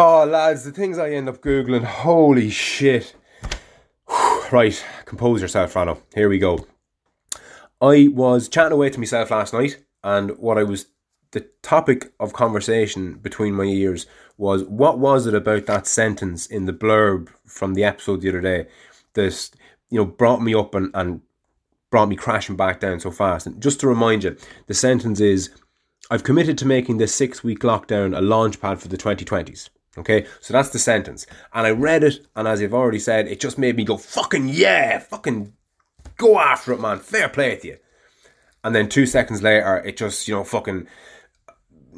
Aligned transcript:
Oh, 0.00 0.24
lads, 0.24 0.62
the 0.62 0.70
things 0.70 0.96
I 0.96 1.10
end 1.10 1.28
up 1.28 1.42
Googling, 1.42 1.82
holy 1.82 2.50
shit. 2.50 3.16
right, 4.52 4.84
compose 5.04 5.42
yourself, 5.42 5.74
Rano. 5.74 6.00
Here 6.14 6.28
we 6.28 6.38
go. 6.38 6.68
I 7.80 8.08
was 8.12 8.48
chatting 8.48 8.74
away 8.74 8.90
to 8.90 9.00
myself 9.00 9.32
last 9.32 9.52
night, 9.52 9.82
and 10.04 10.38
what 10.38 10.56
I 10.56 10.62
was, 10.62 10.86
the 11.32 11.48
topic 11.62 12.12
of 12.20 12.32
conversation 12.32 13.14
between 13.14 13.54
my 13.54 13.64
ears 13.64 14.06
was 14.36 14.62
what 14.62 15.00
was 15.00 15.26
it 15.26 15.34
about 15.34 15.66
that 15.66 15.88
sentence 15.88 16.46
in 16.46 16.66
the 16.66 16.72
blurb 16.72 17.30
from 17.44 17.74
the 17.74 17.82
episode 17.82 18.20
the 18.20 18.28
other 18.28 18.40
day 18.40 18.68
that, 19.14 19.50
you 19.90 19.98
know, 19.98 20.04
brought 20.04 20.40
me 20.40 20.54
up 20.54 20.76
and, 20.76 20.92
and 20.94 21.22
brought 21.90 22.08
me 22.08 22.14
crashing 22.14 22.54
back 22.54 22.78
down 22.78 23.00
so 23.00 23.10
fast. 23.10 23.48
And 23.48 23.60
just 23.60 23.80
to 23.80 23.88
remind 23.88 24.22
you, 24.22 24.36
the 24.68 24.74
sentence 24.74 25.18
is 25.18 25.50
I've 26.08 26.22
committed 26.22 26.56
to 26.58 26.66
making 26.66 26.98
this 26.98 27.12
six 27.12 27.42
week 27.42 27.62
lockdown 27.62 28.16
a 28.16 28.20
launch 28.20 28.60
pad 28.60 28.80
for 28.80 28.86
the 28.86 28.96
2020s. 28.96 29.70
Okay, 29.98 30.26
so 30.40 30.52
that's 30.52 30.70
the 30.70 30.78
sentence. 30.78 31.26
And 31.52 31.66
I 31.66 31.70
read 31.70 32.04
it, 32.04 32.26
and 32.36 32.46
as 32.46 32.62
I've 32.62 32.74
already 32.74 32.98
said, 32.98 33.26
it 33.26 33.40
just 33.40 33.58
made 33.58 33.76
me 33.76 33.84
go, 33.84 33.96
fucking 33.96 34.48
yeah, 34.48 34.98
fucking 34.98 35.52
go 36.16 36.38
after 36.38 36.72
it, 36.72 36.80
man. 36.80 36.98
Fair 36.98 37.28
play 37.28 37.56
to 37.56 37.66
you. 37.66 37.76
And 38.64 38.74
then 38.74 38.88
two 38.88 39.06
seconds 39.06 39.42
later, 39.42 39.76
it 39.78 39.96
just, 39.96 40.28
you 40.28 40.34
know, 40.34 40.44
fucking 40.44 40.86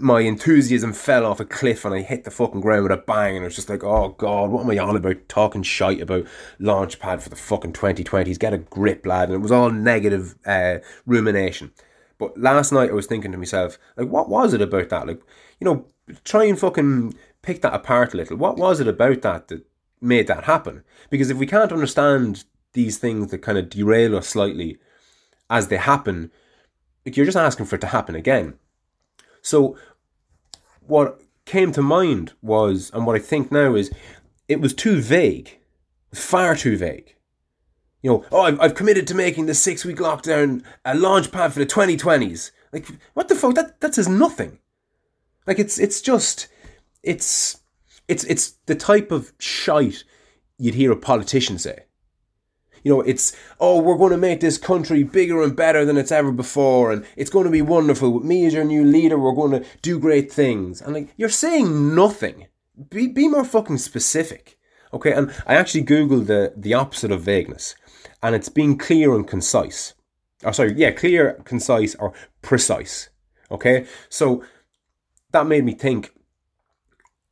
my 0.01 0.21
enthusiasm 0.21 0.93
fell 0.93 1.27
off 1.27 1.41
a 1.41 1.45
cliff 1.45 1.85
and 1.85 1.95
I 1.95 2.01
hit 2.01 2.25
the 2.25 2.31
fucking 2.31 2.61
ground 2.61 2.85
with 2.85 2.93
a 2.93 2.97
bang 2.97 3.37
and 3.37 3.45
it 3.45 3.49
was 3.49 3.57
just 3.57 3.69
like, 3.69 3.85
oh 3.85 4.11
god, 4.19 4.51
what 4.51 4.65
am 4.65 4.71
I 4.71 4.79
on 4.79 4.97
about 4.97 5.29
talking 5.29 5.63
shite 5.63 6.01
about 6.01 6.27
launchpad 6.59 7.21
for 7.21 7.29
the 7.29 7.37
fucking 7.37 7.73
2020s? 7.73 8.39
Get 8.39 8.55
a 8.55 8.59
grip, 8.59 9.05
lad. 9.05 9.29
And 9.29 9.35
it 9.35 9.43
was 9.43 9.53
all 9.53 9.71
negative 9.71 10.37
uh, 10.47 10.79
rumination. 11.07 11.73
But 12.19 12.39
last 12.39 12.73
night 12.73 12.91
I 12.91 12.95
was 12.95 13.07
thinking 13.07 13.33
to 13.33 13.39
myself, 13.39 13.79
like, 13.97 14.09
what 14.09 14.29
was 14.29 14.55
it 14.55 14.63
about 14.63 14.89
that? 14.91 15.07
Like, 15.07 15.23
you 15.59 15.65
know, 15.65 15.87
try 16.25 16.45
and 16.45 16.59
fucking 16.59 17.15
pick 17.43 17.63
that 17.63 17.75
apart 17.75 18.15
a 18.15 18.17
little. 18.17 18.37
What 18.37 18.57
was 18.57 18.81
it 18.81 18.89
about 18.89 19.23
that 19.23 19.49
that 19.49 19.67
made 20.01 20.27
that 20.27 20.45
happen? 20.45 20.85
Because 21.09 21.31
if 21.31 21.37
we 21.37 21.47
can't 21.47 21.73
understand 21.73 22.45
these 22.73 22.99
things 22.99 23.31
that 23.31 23.39
kind 23.39 23.59
of 23.59 23.69
derail 23.69 24.17
us 24.17 24.29
slightly 24.29 24.79
as 25.49 25.69
they 25.69 25.77
happen, 25.77 26.31
you're 27.05 27.27
just 27.27 27.37
asking 27.37 27.67
for 27.67 27.77
it 27.77 27.81
to 27.81 27.89
happen 27.89 28.15
again. 28.15 28.55
So 29.43 29.77
what 30.81 31.21
came 31.45 31.73
to 31.73 31.83
mind 31.83 32.33
was, 32.43 32.91
and 32.95 33.07
what 33.07 33.17
I 33.17 33.21
think 33.21 33.51
now 33.51 33.75
is, 33.75 33.91
it 34.49 34.61
was 34.61 34.75
too 34.75 35.01
vague, 35.01 35.59
far 36.15 36.55
too 36.55 36.77
vague. 36.77 37.15
You 38.03 38.11
know, 38.11 38.25
oh, 38.33 38.43
I've, 38.43 38.61
I've 38.61 38.75
committed 38.75 39.07
to 39.09 39.15
making 39.15 39.47
the 39.47 39.55
six 39.55 39.85
week 39.85 39.99
lockdown 39.99 40.63
a 40.85 40.97
launch 40.97 41.31
pad 41.31 41.53
for 41.53 41.59
the 41.59 41.67
2020s. 41.67 42.51
Like, 42.73 42.87
what 43.15 43.29
the 43.29 43.35
fuck? 43.35 43.55
That 43.55 43.81
that 43.81 43.95
says 43.95 44.09
nothing. 44.09 44.59
Like, 45.47 45.59
it's 45.59 45.79
it's 45.79 46.01
just 46.01 46.49
it's 47.03 47.61
it's 48.09 48.25
it's 48.25 48.53
the 48.67 48.75
type 48.75 49.11
of 49.11 49.33
shite 49.39 50.05
you'd 50.59 50.75
hear 50.75 50.93
a 50.93 50.97
politician 50.97 51.59
say 51.59 51.85
you 52.83 52.93
know, 52.93 53.01
it's, 53.03 53.37
oh, 53.59 53.81
we're 53.81 53.97
going 53.97 54.13
to 54.13 54.19
make 54.19 54.41
this 54.41 54.59
country 54.59 55.03
bigger 55.03 55.43
and 55.43 55.55
better 55.55 55.85
than 55.85 55.97
it's 55.97 56.13
ever 56.13 56.33
before, 56.33 56.91
and 56.93 57.05
it's 57.17 57.31
going 57.31 57.45
to 57.45 57.51
be 57.51 57.63
wonderful. 57.63 58.11
With 58.13 58.25
me 58.25 58.47
as 58.47 58.55
your 58.55 58.65
new 58.65 58.85
leader, 58.85 59.19
we're 59.19 59.35
going 59.35 59.53
to 59.53 59.67
do 59.83 59.99
great 59.99 60.33
things. 60.33 60.81
And 60.81 60.95
like, 60.95 61.09
you're 61.17 61.29
saying 61.29 61.95
nothing. 61.95 62.47
Be, 62.89 63.09
be 63.09 63.29
more 63.29 63.45
fucking 63.45 63.79
specific. 63.79 64.59
Okay, 64.93 65.13
and 65.13 65.33
I 65.47 65.55
actually 65.55 65.85
Googled 65.85 66.27
the, 66.27 66.53
the 66.57 66.75
opposite 66.75 67.13
of 67.13 67.23
vagueness, 67.23 67.77
and 68.23 68.35
it's 68.35 68.49
being 68.49 68.77
clear 68.77 69.15
and 69.15 69.27
concise. 69.27 69.95
Oh, 70.43 70.51
sorry, 70.51 70.75
yeah, 70.75 70.91
clear, 70.91 71.35
concise, 71.45 71.95
or 71.97 72.13
precise. 72.43 73.11
Okay, 73.51 73.87
so 74.09 74.43
that 75.33 75.47
made 75.47 75.65
me 75.65 75.75
think 75.75 76.13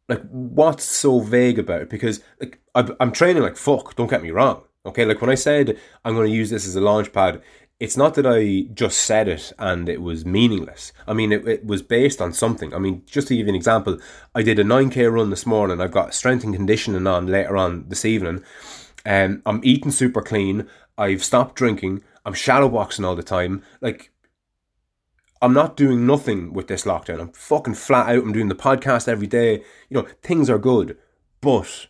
like 0.09 0.23
what's 0.31 0.85
so 0.85 1.21
vague 1.21 1.59
about 1.59 1.83
it 1.83 1.91
because 1.91 2.21
like 2.41 2.61
I'm 2.75 3.13
training 3.13 3.43
like 3.43 3.57
fuck 3.57 3.95
don't 3.97 4.11
get 4.11 4.23
me 4.23 4.31
wrong 4.31 4.63
Okay, 4.89 5.05
like 5.05 5.21
when 5.21 5.31
I 5.31 5.35
said 5.35 5.79
I'm 6.05 6.15
going 6.15 6.31
to 6.31 6.35
use 6.35 6.49
this 6.49 6.67
as 6.67 6.75
a 6.75 6.81
launch 6.81 7.13
pad, 7.13 7.43
it's 7.79 7.97
not 7.97 8.15
that 8.15 8.27
I 8.27 8.73
just 8.73 9.01
said 9.01 9.29
it 9.29 9.53
and 9.59 9.89
it 9.89 10.01
was 10.01 10.25
meaningless. 10.25 10.93
I 11.07 11.13
mean, 11.13 11.31
it, 11.31 11.47
it 11.47 11.67
was 11.67 11.83
based 11.83 12.23
on 12.23 12.33
something. 12.33 12.75
I 12.75 12.79
mean, 12.79 13.03
just 13.07 13.29
to 13.29 13.37
give 13.37 13.47
you 13.47 13.51
an 13.51 13.57
example, 13.57 13.99
I 14.35 14.43
did 14.43 14.59
a 14.59 14.65
9k 14.65 15.13
run 15.13 15.31
this 15.31 15.47
morning. 15.47 15.81
I've 15.81 15.93
got 15.93 16.15
strength 16.15 16.43
and 16.43 16.55
conditioning 16.55 17.07
on 17.07 17.27
later 17.27 17.57
on 17.57 17.85
this 17.89 18.05
evening. 18.05 18.43
Um, 19.05 19.43
I'm 19.45 19.61
eating 19.63 19.91
super 19.91 20.23
clean. 20.23 20.67
I've 20.97 21.23
stopped 21.23 21.55
drinking. 21.55 22.03
I'm 22.25 22.35
shadow 22.35 22.69
boxing 22.69 23.05
all 23.05 23.15
the 23.15 23.23
time. 23.23 23.63
Like, 23.81 24.11
I'm 25.41 25.55
not 25.55 25.77
doing 25.77 26.07
nothing 26.07 26.53
with 26.53 26.69
this 26.69 26.85
lockdown. 26.85 27.21
I'm 27.21 27.33
fucking 27.33 27.75
flat 27.75 28.09
out. 28.09 28.23
I'm 28.23 28.33
doing 28.33 28.49
the 28.49 28.55
podcast 28.55 29.09
every 29.09 29.27
day. 29.27 29.63
You 29.89 30.03
know, 30.03 30.07
things 30.23 30.51
are 30.51 30.59
good, 30.59 30.99
but 31.41 31.87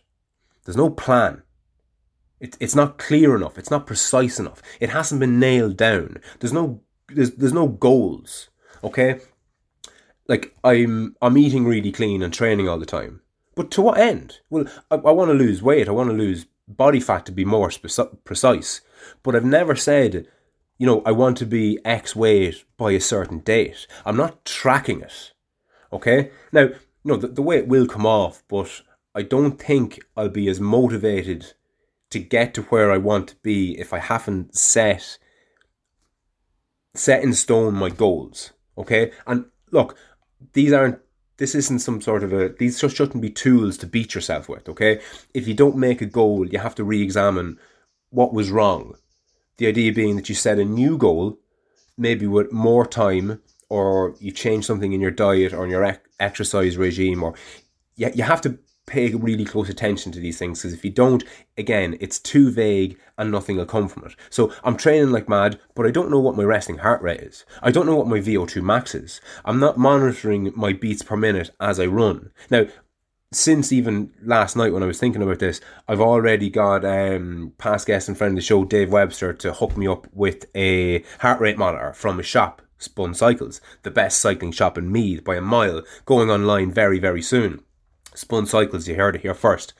there's 0.65 0.77
no 0.77 0.89
plan. 0.89 1.43
It, 2.39 2.55
it's 2.59 2.75
not 2.75 2.97
clear 2.97 3.35
enough. 3.35 3.57
It's 3.57 3.71
not 3.71 3.87
precise 3.87 4.39
enough. 4.39 4.61
It 4.79 4.91
hasn't 4.91 5.19
been 5.19 5.39
nailed 5.39 5.77
down. 5.77 6.17
There's 6.39 6.53
no 6.53 6.81
there's 7.09 7.31
there's 7.31 7.53
no 7.53 7.67
goals. 7.67 8.49
Okay, 8.83 9.19
like 10.27 10.55
I'm 10.63 11.15
I'm 11.21 11.37
eating 11.37 11.65
really 11.65 11.91
clean 11.91 12.21
and 12.21 12.33
training 12.33 12.69
all 12.69 12.79
the 12.79 12.85
time. 12.85 13.21
But 13.55 13.71
to 13.71 13.81
what 13.81 13.97
end? 13.97 14.39
Well, 14.49 14.65
I, 14.89 14.95
I 14.95 15.11
want 15.11 15.29
to 15.29 15.33
lose 15.33 15.61
weight. 15.61 15.89
I 15.89 15.91
want 15.91 16.09
to 16.09 16.15
lose 16.15 16.45
body 16.67 16.99
fat 16.99 17.25
to 17.25 17.31
be 17.31 17.43
more 17.43 17.69
speci- 17.69 18.23
precise. 18.23 18.81
But 19.23 19.35
I've 19.35 19.43
never 19.43 19.75
said, 19.75 20.27
you 20.79 20.87
know, 20.87 21.03
I 21.05 21.11
want 21.11 21.37
to 21.37 21.45
be 21.45 21.77
X 21.85 22.15
weight 22.15 22.63
by 22.77 22.91
a 22.91 23.01
certain 23.01 23.39
date. 23.39 23.85
I'm 24.05 24.17
not 24.17 24.45
tracking 24.45 25.01
it. 25.01 25.33
Okay. 25.93 26.31
Now, 26.51 26.69
no, 27.03 27.17
the, 27.17 27.27
the 27.27 27.41
weight 27.41 27.67
will 27.67 27.85
come 27.85 28.05
off, 28.05 28.43
but 28.47 28.81
I 29.13 29.21
don't 29.21 29.61
think 29.61 29.99
I'll 30.15 30.29
be 30.29 30.47
as 30.47 30.59
motivated 30.59 31.53
to 32.11 32.19
get 32.19 32.53
to 32.53 32.63
where 32.63 32.91
I 32.91 32.97
want 32.97 33.27
to 33.27 33.35
be 33.43 33.77
if 33.77 33.93
I 33.93 33.99
haven't 33.99 34.55
set 34.55 35.19
set 36.95 37.23
in 37.23 37.33
stone 37.33 37.75
my 37.75 37.89
goals. 37.89 38.53
Okay? 38.77 39.11
And 39.27 39.45
look, 39.71 39.97
these 40.53 40.71
aren't 40.71 40.99
this 41.37 41.55
isn't 41.55 41.79
some 41.79 42.01
sort 42.01 42.23
of 42.23 42.31
a 42.31 42.49
these 42.49 42.79
just 42.79 42.95
shouldn't 42.95 43.21
be 43.21 43.29
tools 43.29 43.77
to 43.79 43.87
beat 43.87 44.15
yourself 44.15 44.47
with, 44.47 44.67
okay? 44.69 45.01
If 45.33 45.47
you 45.47 45.53
don't 45.53 45.77
make 45.77 46.01
a 46.01 46.05
goal, 46.05 46.47
you 46.47 46.59
have 46.59 46.75
to 46.75 46.83
re-examine 46.83 47.59
what 48.09 48.33
was 48.33 48.49
wrong. 48.49 48.95
The 49.59 49.67
idea 49.67 49.91
being 49.91 50.15
that 50.15 50.29
you 50.29 50.35
set 50.35 50.57
a 50.57 50.63
new 50.63 50.97
goal, 50.97 51.37
maybe 51.97 52.25
with 52.25 52.51
more 52.53 52.85
time, 52.85 53.41
or 53.67 54.15
you 54.19 54.31
change 54.31 54.65
something 54.65 54.93
in 54.93 55.01
your 55.01 55.11
diet 55.11 55.53
or 55.53 55.65
in 55.65 55.69
your 55.69 55.97
exercise 56.17 56.77
regime, 56.77 57.21
or 57.21 57.33
you, 57.97 58.09
you 58.15 58.23
have 58.23 58.39
to 58.41 58.57
pay 58.85 59.13
really 59.13 59.43
close 59.43 59.69
attention 59.69 60.13
to 60.13 60.19
these 60.19 60.39
things 60.39 60.59
because 60.59 60.73
if 60.73 60.85
you 60.85 60.91
don't, 60.91 61.25
again, 61.57 61.97
it's 61.99 62.19
too 62.19 62.49
vague 62.49 62.97
and 63.17 63.31
nothing 63.31 63.57
will 63.57 63.65
come 63.65 63.89
from 63.89 64.05
it. 64.05 64.15
So 64.29 64.51
I'm 64.63 64.77
training 64.77 65.11
like 65.11 65.27
mad, 65.27 65.59
but 65.75 65.85
I 65.85 65.91
don't 65.91 66.09
know 66.09 66.19
what 66.19 66.37
my 66.37 66.43
resting 66.43 66.77
heart 66.77 67.01
rate 67.01 67.19
is. 67.19 67.45
I 67.61 67.69
don't 67.69 67.85
know 67.85 67.95
what 67.95 68.07
my 68.07 68.19
VO2 68.19 68.63
max 68.63 68.95
is. 68.95 69.19
I'm 69.43 69.59
not 69.59 69.77
monitoring 69.77 70.53
my 70.55 70.71
beats 70.71 71.03
per 71.03 71.17
minute 71.17 71.51
as 71.59 71.81
I 71.81 71.85
run. 71.85 72.31
Now, 72.49 72.65
since 73.31 73.71
even 73.71 74.11
last 74.23 74.55
night 74.55 74.73
when 74.73 74.81
I 74.81 74.87
was 74.87 74.99
thinking 74.99 75.21
about 75.21 75.39
this, 75.39 75.61
I've 75.87 76.01
already 76.01 76.49
got 76.49 76.83
um, 76.83 77.53
past 77.57 77.85
guest 77.85 78.07
and 78.07 78.17
friend 78.17 78.31
of 78.31 78.35
the 78.37 78.41
show, 78.41 78.65
Dave 78.65 78.91
Webster, 78.91 79.33
to 79.33 79.53
hook 79.53 79.77
me 79.77 79.87
up 79.87 80.07
with 80.13 80.45
a 80.55 81.03
heart 81.19 81.39
rate 81.39 81.57
monitor 81.57 81.93
from 81.93 82.19
a 82.19 82.23
shop, 82.23 82.61
Spun 82.79 83.13
Cycles, 83.13 83.61
the 83.83 83.91
best 83.91 84.19
cycling 84.19 84.51
shop 84.51 84.77
in 84.77 84.91
Meath 84.91 85.23
by 85.23 85.35
a 85.35 85.41
mile, 85.41 85.83
going 86.05 86.31
online 86.31 86.71
very, 86.71 86.97
very 86.97 87.21
soon. 87.21 87.61
Spun 88.15 88.47
Cycles, 88.47 88.87
you 88.87 88.95
heard 88.95 89.15
it 89.15 89.21
here 89.21 89.35
first. 89.35 89.73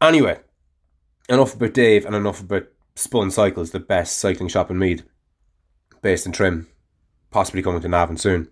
Anyway, 0.00 0.38
enough 1.28 1.54
about 1.54 1.74
Dave 1.74 2.06
and 2.06 2.14
enough 2.14 2.40
about 2.40 2.68
Spun 2.94 3.32
Cycles, 3.32 3.72
the 3.72 3.80
best 3.80 4.18
cycling 4.18 4.48
shop 4.48 4.70
in 4.70 4.78
Meath, 4.78 5.02
based 6.00 6.26
in 6.26 6.32
Trim, 6.32 6.68
possibly 7.32 7.62
coming 7.62 7.80
to 7.80 7.88
Navan 7.88 8.18
soon. 8.18 8.48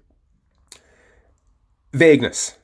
Vagueness. 1.92 2.56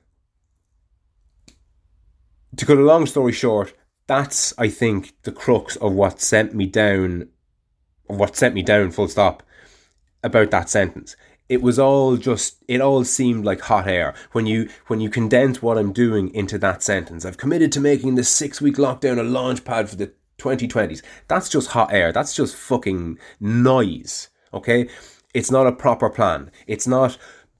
To 2.56 2.66
cut 2.66 2.78
a 2.78 2.82
long 2.82 3.06
story 3.06 3.32
short, 3.32 3.74
that's 4.06 4.54
I 4.58 4.68
think 4.68 5.14
the 5.22 5.32
crux 5.32 5.76
of 5.76 5.92
what 5.92 6.20
sent 6.20 6.54
me 6.54 6.66
down, 6.66 7.28
what 8.06 8.36
sent 8.36 8.54
me 8.54 8.62
down. 8.62 8.90
Full 8.90 9.08
stop. 9.08 9.42
About 10.24 10.50
that 10.50 10.68
sentence 10.68 11.14
it 11.48 11.62
was 11.62 11.78
all 11.78 12.16
just 12.16 12.62
it 12.68 12.80
all 12.80 13.04
seemed 13.04 13.44
like 13.44 13.60
hot 13.60 13.88
air 13.88 14.14
when 14.32 14.46
you 14.46 14.68
when 14.88 15.00
you 15.00 15.08
condense 15.08 15.62
what 15.62 15.78
I'm 15.78 15.92
doing 15.92 16.32
into 16.34 16.58
that 16.58 16.82
sentence. 16.82 17.24
I've 17.24 17.38
committed 17.38 17.72
to 17.72 17.80
making 17.80 18.14
this 18.14 18.28
six 18.28 18.60
week 18.60 18.76
lockdown 18.76 19.18
a 19.18 19.22
launch 19.22 19.64
pad 19.64 19.88
for 19.88 19.96
the 19.96 20.12
2020s. 20.38 21.02
That's 21.26 21.48
just 21.48 21.70
hot 21.70 21.92
air. 21.92 22.12
That's 22.12 22.34
just 22.34 22.54
fucking 22.54 23.18
noise. 23.40 24.28
Okay? 24.52 24.88
It's 25.34 25.50
not 25.50 25.66
a 25.66 25.72
proper 25.72 26.08
plan. 26.08 26.50
It's 26.66 26.86
not 26.86 27.18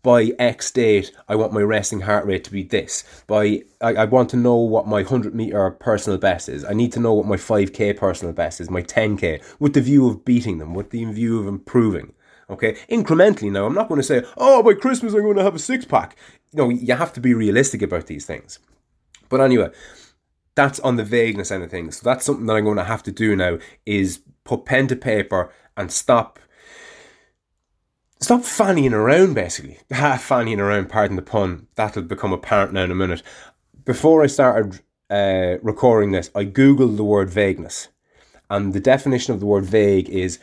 by 0.08 0.32
X 0.38 0.70
date, 0.70 1.12
I 1.28 1.36
want 1.36 1.52
my 1.52 1.60
resting 1.60 2.00
heart 2.00 2.24
rate 2.24 2.42
to 2.44 2.50
be 2.50 2.62
this. 2.62 3.04
By 3.26 3.64
I, 3.82 3.92
I 3.94 4.04
want 4.06 4.30
to 4.30 4.38
know 4.38 4.56
what 4.56 4.86
my 4.86 5.02
100 5.02 5.34
meter 5.34 5.70
personal 5.72 6.18
best 6.18 6.48
is. 6.48 6.64
I 6.64 6.72
need 6.72 6.92
to 6.92 6.98
know 6.98 7.12
what 7.12 7.26
my 7.26 7.36
5k 7.36 7.94
personal 7.94 8.32
best 8.32 8.58
is, 8.58 8.70
my 8.70 8.80
10k, 8.80 9.44
with 9.58 9.74
the 9.74 9.82
view 9.82 10.08
of 10.08 10.24
beating 10.24 10.56
them, 10.60 10.72
with 10.72 10.92
the 10.92 11.04
view 11.04 11.38
of 11.38 11.46
improving. 11.46 12.14
Okay, 12.48 12.78
incrementally 12.88 13.52
now. 13.52 13.66
I'm 13.66 13.74
not 13.74 13.88
going 13.88 14.00
to 14.00 14.06
say, 14.06 14.24
oh, 14.38 14.62
by 14.62 14.72
Christmas 14.72 15.12
I'm 15.12 15.20
going 15.20 15.36
to 15.36 15.42
have 15.42 15.54
a 15.54 15.58
six 15.58 15.84
pack. 15.84 16.16
Know, 16.54 16.70
you 16.70 16.94
have 16.94 17.12
to 17.12 17.20
be 17.20 17.34
realistic 17.34 17.82
about 17.82 18.06
these 18.06 18.24
things. 18.24 18.60
But 19.28 19.42
anyway, 19.42 19.68
that's 20.54 20.80
on 20.80 20.96
the 20.96 21.04
vagueness 21.04 21.50
end 21.50 21.64
of 21.64 21.70
things. 21.70 21.98
So 21.98 22.04
that's 22.04 22.24
something 22.24 22.46
that 22.46 22.56
I'm 22.56 22.64
going 22.64 22.78
to 22.78 22.84
have 22.84 23.02
to 23.02 23.12
do 23.12 23.36
now 23.36 23.58
is 23.84 24.22
put 24.44 24.64
pen 24.64 24.86
to 24.86 24.96
paper 24.96 25.52
and 25.76 25.92
stop 25.92 26.38
stop 28.20 28.42
fannying 28.42 28.92
around 28.92 29.34
basically. 29.34 29.78
Half 29.90 30.28
fannying 30.28 30.58
around, 30.58 30.88
pardon 30.88 31.16
the 31.16 31.22
pun. 31.22 31.66
That'll 31.74 32.02
become 32.02 32.32
apparent 32.32 32.72
now 32.72 32.84
in 32.84 32.90
a 32.90 32.96
minute. 32.96 33.22
Before 33.84 34.22
I 34.22 34.26
started 34.26 34.80
uh, 35.10 35.58
recording 35.62 36.12
this, 36.12 36.30
I 36.34 36.44
googled 36.44 36.96
the 36.96 37.04
word 37.04 37.30
vagueness. 37.30 37.88
And 38.50 38.72
the 38.72 38.80
definition 38.80 39.34
of 39.34 39.40
the 39.40 39.46
word 39.46 39.64
vague 39.64 40.08
is 40.08 40.38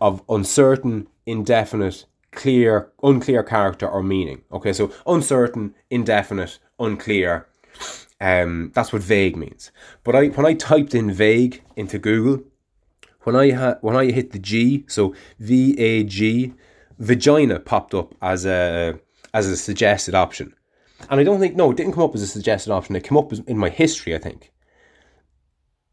of 0.00 0.22
uncertain, 0.28 1.08
indefinite, 1.26 2.06
clear, 2.32 2.90
unclear 3.02 3.42
character 3.42 3.88
or 3.88 4.02
meaning. 4.02 4.42
Okay, 4.52 4.72
so 4.72 4.92
uncertain, 5.06 5.74
indefinite, 5.90 6.58
unclear. 6.78 7.46
Um, 8.20 8.72
that's 8.74 8.92
what 8.92 9.02
vague 9.02 9.36
means. 9.36 9.70
But 10.04 10.14
I 10.14 10.26
when 10.28 10.44
I 10.44 10.54
typed 10.54 10.94
in 10.94 11.10
vague 11.10 11.62
into 11.76 11.98
Google, 11.98 12.44
when 13.22 13.34
I 13.34 13.50
ha- 13.52 13.78
when 13.80 13.96
I 13.96 14.10
hit 14.10 14.32
the 14.32 14.38
G, 14.38 14.84
so 14.88 15.14
V 15.38 15.78
A 15.78 16.04
G, 16.04 16.52
vagina 17.00 17.58
popped 17.58 17.94
up 17.94 18.14
as 18.22 18.46
a 18.46 19.00
as 19.34 19.48
a 19.48 19.56
suggested 19.56 20.14
option. 20.14 20.54
And 21.08 21.18
I 21.18 21.24
don't 21.24 21.40
think 21.40 21.56
no, 21.56 21.72
it 21.72 21.76
didn't 21.76 21.94
come 21.94 22.04
up 22.04 22.14
as 22.14 22.22
a 22.22 22.26
suggested 22.26 22.70
option. 22.70 22.94
It 22.94 23.04
came 23.04 23.18
up 23.18 23.32
as, 23.32 23.40
in 23.40 23.58
my 23.58 23.70
history, 23.70 24.14
I 24.14 24.18
think. 24.18 24.52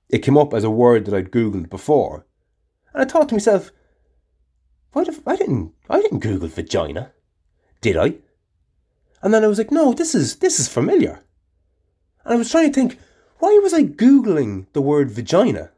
It 0.09 0.19
came 0.19 0.38
up 0.38 0.54
as 0.54 0.63
a 0.63 0.69
word 0.69 1.06
that 1.06 1.15
I'd 1.15 1.31
googled 1.31 1.69
before, 1.69 2.25
and 2.94 3.01
I 3.01 3.06
thought 3.06 3.30
to 3.30 3.36
myself, 3.36 3.71
why 4.94 5.04
did, 5.04 5.21
I 5.25 5.36
didn't 5.36 5.74
I 5.89 6.01
didn't 6.01 6.19
Google 6.19 6.50
vagina, 6.50 7.13
did 7.81 7.98
I? 7.98 8.15
And 9.21 9.33
then 9.33 9.44
I 9.44 9.48
was 9.48 9.57
like, 9.57 9.71
no, 9.71 9.94
this 9.94 10.13
is 10.13 10.38
this 10.38 10.59
is 10.59 10.68
familiar. 10.68 11.24
And 12.24 12.33
I 12.33 12.38
was 12.38 12.51
trying 12.51 12.71
to 12.71 12.74
think, 12.74 13.00
why 13.39 13.57
was 13.63 13.74
I 13.74 13.83
googling 13.83 14.68
the 14.74 14.81
word 14.81 15.09
vagina? 15.09 15.71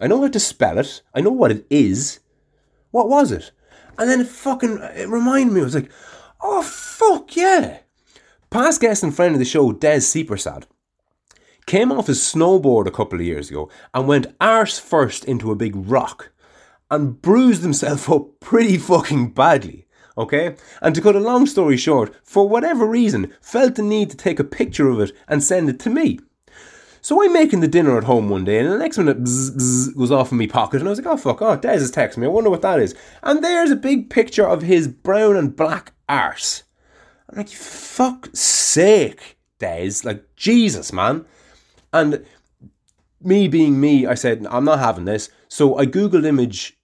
I 0.00 0.08
know 0.08 0.20
how 0.20 0.28
to 0.28 0.40
spell 0.40 0.78
it. 0.78 1.02
I 1.14 1.20
know 1.20 1.30
what 1.30 1.52
it 1.52 1.64
is. 1.70 2.20
What 2.90 3.08
was 3.08 3.30
it? 3.30 3.52
And 3.98 4.08
then 4.08 4.20
it 4.20 4.26
fucking 4.26 4.78
it 4.94 5.08
reminded 5.08 5.52
me. 5.52 5.60
I 5.60 5.64
was 5.64 5.74
like, 5.74 5.90
oh 6.42 6.62
fuck 6.62 7.34
yeah! 7.36 7.78
Past 8.50 8.80
guest 8.80 9.02
and 9.02 9.14
friend 9.14 9.34
of 9.34 9.38
the 9.38 9.44
show, 9.44 9.72
Des 9.72 9.98
Seepersad, 9.98 10.64
came 11.66 11.90
off 11.90 12.06
his 12.06 12.20
snowboard 12.20 12.86
a 12.86 12.92
couple 12.92 13.18
of 13.18 13.26
years 13.26 13.50
ago 13.50 13.68
and 13.92 14.06
went 14.06 14.34
arse 14.40 14.78
first 14.78 15.24
into 15.24 15.50
a 15.50 15.56
big 15.56 15.74
rock 15.74 16.30
and 16.90 17.20
bruised 17.20 17.62
himself 17.62 18.10
up 18.10 18.40
pretty 18.40 18.78
fucking 18.78 19.30
badly. 19.30 19.86
Okay? 20.16 20.54
And 20.80 20.94
to 20.94 21.00
cut 21.00 21.16
a 21.16 21.20
long 21.20 21.46
story 21.46 21.76
short, 21.76 22.14
for 22.22 22.48
whatever 22.48 22.86
reason, 22.86 23.32
felt 23.40 23.74
the 23.74 23.82
need 23.82 24.10
to 24.10 24.16
take 24.16 24.38
a 24.38 24.44
picture 24.44 24.88
of 24.88 25.00
it 25.00 25.12
and 25.26 25.42
send 25.42 25.68
it 25.68 25.80
to 25.80 25.90
me. 25.90 26.20
So 27.04 27.22
I'm 27.22 27.34
making 27.34 27.60
the 27.60 27.68
dinner 27.68 27.98
at 27.98 28.04
home 28.04 28.30
one 28.30 28.44
day, 28.44 28.58
and 28.58 28.72
the 28.72 28.78
next 28.78 28.96
minute 28.96 29.22
bzz, 29.22 29.50
bzz, 29.56 29.94
goes 29.94 30.10
off 30.10 30.32
in 30.32 30.38
my 30.38 30.46
pocket, 30.46 30.80
and 30.80 30.88
I 30.88 30.90
was 30.90 30.98
like, 30.98 31.06
oh 31.06 31.18
fuck, 31.18 31.42
oh, 31.42 31.54
Des 31.54 31.74
is 31.74 31.92
texting 31.92 32.16
me, 32.16 32.26
I 32.26 32.30
wonder 32.30 32.48
what 32.48 32.62
that 32.62 32.80
is. 32.80 32.94
And 33.22 33.44
there's 33.44 33.70
a 33.70 33.76
big 33.76 34.08
picture 34.08 34.48
of 34.48 34.62
his 34.62 34.88
brown 34.88 35.36
and 35.36 35.54
black 35.54 35.92
arse. 36.08 36.62
I'm 37.28 37.36
like, 37.36 37.50
fuck 37.50 38.30
sake, 38.32 39.36
Des. 39.58 39.96
Like, 40.02 40.24
Jesus, 40.34 40.94
man. 40.94 41.26
And 41.92 42.24
me 43.20 43.48
being 43.48 43.78
me, 43.78 44.06
I 44.06 44.14
said, 44.14 44.46
I'm 44.48 44.64
not 44.64 44.78
having 44.78 45.04
this. 45.04 45.28
So 45.46 45.76
I 45.76 45.84
Googled 45.84 46.24
image 46.24 46.78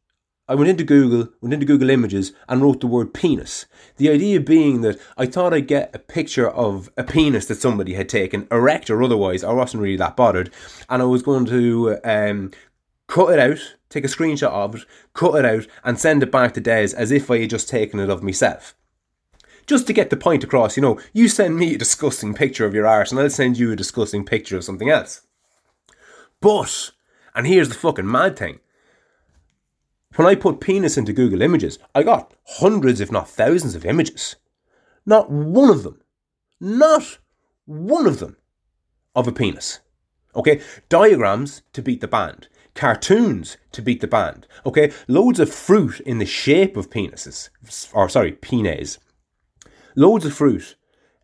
I 0.51 0.55
went 0.57 0.69
into 0.69 0.83
Google, 0.83 1.33
went 1.41 1.55
into 1.55 1.65
Google 1.65 1.91
Images 1.91 2.33
and 2.49 2.61
wrote 2.61 2.81
the 2.81 2.89
word 2.89 3.15
penis. 3.15 3.67
The 3.99 4.11
idea 4.11 4.41
being 4.41 4.81
that 4.81 5.01
I 5.17 5.27
thought 5.27 5.55
I'd 5.55 5.69
get 5.69 5.95
a 5.95 6.01
picture 6.01 6.51
of 6.51 6.91
a 6.97 7.05
penis 7.05 7.47
that 7.47 7.61
somebody 7.61 7.95
had 7.95 8.09
taken, 8.09 8.49
erect 8.51 8.91
or 8.91 9.01
otherwise. 9.01 9.45
I 9.45 9.53
wasn't 9.53 9.85
really 9.85 9.97
that 9.99 10.17
bothered. 10.17 10.51
And 10.89 11.03
I 11.03 11.05
was 11.05 11.23
going 11.23 11.47
to 11.47 12.01
um, 12.03 12.51
cut 13.07 13.29
it 13.29 13.39
out, 13.39 13.77
take 13.91 14.05
a 14.05 14.09
screenshot 14.09 14.51
of 14.51 14.75
it, 14.75 14.83
cut 15.15 15.37
it 15.37 15.45
out, 15.45 15.69
and 15.85 16.01
send 16.01 16.25
it 16.25 16.33
back 16.33 16.55
to 16.55 16.61
Des 16.61 16.97
as 16.97 17.13
if 17.13 17.31
I 17.31 17.39
had 17.39 17.51
just 17.51 17.69
taken 17.69 18.01
it 18.01 18.11
of 18.11 18.25
myself. 18.25 18.75
Just 19.69 19.87
to 19.87 19.93
get 19.93 20.11
the 20.11 20.17
point 20.17 20.43
across, 20.43 20.77
you 20.77 20.81
know, 20.81 20.99
you 21.13 21.29
send 21.29 21.59
me 21.59 21.77
a 21.77 21.79
disgusting 21.79 22.35
picture 22.35 22.67
of 22.67 22.75
your 22.75 22.89
arse 22.89 23.13
and 23.13 23.21
I'll 23.21 23.31
send 23.31 23.57
you 23.57 23.71
a 23.71 23.77
disgusting 23.77 24.25
picture 24.25 24.57
of 24.57 24.65
something 24.65 24.91
else. 24.91 25.21
But, 26.41 26.91
and 27.37 27.47
here's 27.47 27.69
the 27.69 27.77
fucking 27.77 28.11
mad 28.11 28.37
thing 28.37 28.59
when 30.17 30.27
I 30.27 30.35
put 30.35 30.61
penis 30.61 30.97
into 30.97 31.13
Google 31.13 31.43
Images, 31.43 31.79
I 31.95 32.03
got 32.03 32.35
hundreds, 32.45 33.01
if 33.01 33.13
not 33.13 33.29
thousands, 33.29 33.75
of 33.75 33.85
images. 33.85 34.37
Not 35.07 35.31
one 35.31 35.71
of 35.71 35.83
them, 35.83 36.01
not 36.61 37.19
one 37.65 38.07
of 38.07 38.19
them, 38.19 38.37
of 39.15 39.29
a 39.29 39.33
penis. 39.33 39.81
Okay, 40.35 40.61
diagrams 40.89 41.63
to 41.73 41.83
beat 41.83 42.01
the 42.01 42.09
band, 42.09 42.49
cartoons 42.75 43.57
to 43.73 43.83
beat 43.83 44.01
the 44.01 44.07
band. 44.07 44.47
Okay, 44.67 44.93
loads 45.09 45.41
of 45.41 45.53
fruit 45.53 46.01
in 46.01 46.19
the 46.19 46.27
shape 46.27 46.77
of 46.77 46.91
penises, 46.91 47.49
or 47.93 48.09
sorry, 48.09 48.33
penis. 48.33 48.99
Loads 49.97 50.25
of 50.25 50.35
fruit 50.35 50.77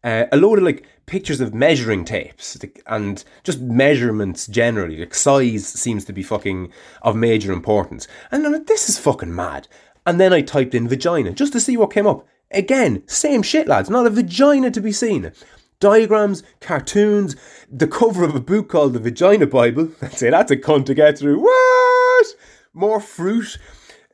uh, 0.07 0.27
a 0.31 0.37
load 0.37 0.59
of 0.59 0.65
like 0.65 0.87
pictures 1.07 1.41
of 1.41 1.53
measuring 1.53 2.05
tapes 2.05 2.57
and 2.87 3.25
just 3.43 3.61
measurements 3.61 4.47
generally. 4.47 4.99
Like 4.99 5.15
size 5.15 5.67
seems 5.67 6.05
to 6.05 6.13
be 6.13 6.23
fucking 6.23 6.73
of 7.03 7.17
major 7.17 7.53
importance. 7.53 8.07
And 8.31 8.47
I'm 8.47 8.53
like, 8.53 8.67
this 8.67 8.89
is 8.89 9.01
fucking 9.01 9.35
mad. 9.35 9.67
And 10.07 10.21
then 10.21 10.33
I 10.33 10.43
typed 10.43 10.77
in 10.77 10.87
vagina 10.87 11.33
just 11.33 11.53
to 11.55 11.61
see 11.61 11.77
what 11.77 11.93
came 11.93 12.07
up. 12.07 12.25
Again, 12.53 13.03
same 13.09 13.43
shit, 13.43 13.67
lads. 13.67 13.91
Not 13.91 14.07
a 14.07 14.11
vagina 14.11 14.71
to 14.71 14.81
be 14.81 14.93
seen. 14.93 15.33
Diagrams, 15.81 16.45
cartoons, 16.61 17.35
the 17.69 17.89
cover 17.89 18.23
of 18.23 18.37
a 18.37 18.41
book 18.41 18.69
called 18.69 18.93
the 18.93 19.01
Vagina 19.01 19.47
Bible. 19.47 19.91
I'd 20.01 20.13
say 20.17 20.31
that's 20.31 20.53
a 20.53 20.57
cunt 20.57 20.87
to 20.87 20.95
get 20.95 21.19
through. 21.19 21.41
What? 21.41 22.27
More 22.73 23.01
fruit. 23.01 23.59